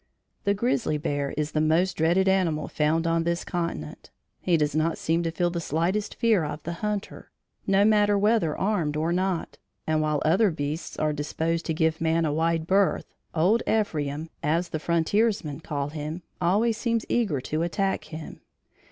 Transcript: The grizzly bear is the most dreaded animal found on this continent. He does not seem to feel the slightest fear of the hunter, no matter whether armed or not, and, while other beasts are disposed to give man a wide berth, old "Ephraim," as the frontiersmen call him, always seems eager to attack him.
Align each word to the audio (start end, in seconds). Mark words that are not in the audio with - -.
The 0.45 0.55
grizzly 0.55 0.97
bear 0.97 1.29
is 1.37 1.51
the 1.51 1.61
most 1.61 1.93
dreaded 1.97 2.27
animal 2.27 2.67
found 2.67 3.05
on 3.05 3.23
this 3.23 3.43
continent. 3.45 4.09
He 4.39 4.57
does 4.57 4.73
not 4.75 4.97
seem 4.97 5.21
to 5.21 5.29
feel 5.29 5.51
the 5.51 5.61
slightest 5.61 6.15
fear 6.15 6.43
of 6.43 6.63
the 6.63 6.73
hunter, 6.81 7.29
no 7.67 7.85
matter 7.85 8.17
whether 8.17 8.57
armed 8.57 8.97
or 8.97 9.13
not, 9.13 9.59
and, 9.85 10.01
while 10.01 10.19
other 10.25 10.49
beasts 10.49 10.97
are 10.97 11.13
disposed 11.13 11.67
to 11.67 11.75
give 11.75 12.01
man 12.01 12.25
a 12.25 12.33
wide 12.33 12.65
berth, 12.65 13.13
old 13.35 13.61
"Ephraim," 13.67 14.31
as 14.41 14.69
the 14.69 14.79
frontiersmen 14.79 15.59
call 15.59 15.89
him, 15.89 16.23
always 16.41 16.77
seems 16.77 17.05
eager 17.07 17.39
to 17.39 17.61
attack 17.61 18.05
him. 18.05 18.41